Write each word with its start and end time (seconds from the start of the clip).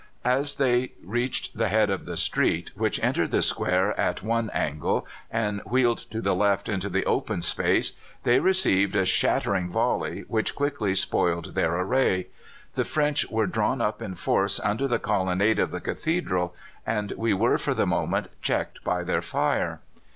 As 0.25 0.55
they 0.55 0.93
reached 1.03 1.55
the 1.55 1.67
head 1.69 1.91
of 1.91 2.05
the 2.05 2.17
street, 2.17 2.71
which 2.75 2.99
entered 3.03 3.29
the 3.29 3.43
square 3.43 3.91
at 3.99 4.23
one 4.23 4.49
angle, 4.49 5.05
and 5.29 5.61
wheeled 5.63 5.99
to 6.09 6.21
the 6.21 6.33
left 6.33 6.67
into 6.67 6.89
the 6.89 7.05
open 7.05 7.43
space, 7.43 7.93
they 8.23 8.39
received 8.39 8.95
a 8.95 9.05
shattering 9.05 9.69
volley, 9.69 10.21
which 10.27 10.55
quickly 10.55 10.95
spoiled 10.95 11.53
their 11.53 11.77
array. 11.77 12.29
The 12.73 12.83
French 12.83 13.29
were 13.29 13.45
drawn 13.45 13.79
up 13.79 14.01
in 14.01 14.15
force 14.15 14.59
under 14.61 14.87
the 14.87 14.97
colonnade 14.97 15.59
of 15.59 15.69
the 15.69 15.79
cathedral, 15.81 16.55
and 16.83 17.11
we 17.11 17.35
were 17.35 17.59
for 17.59 17.75
the 17.75 17.85
moment 17.85 18.29
checked 18.41 18.83
by 18.83 19.03
their 19.03 19.21
fire. 19.21 19.81